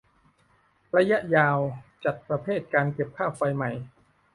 [0.95, 1.57] ระยะยาว
[2.03, 3.71] จัดประเภทการเก็บค่าไฟใหม่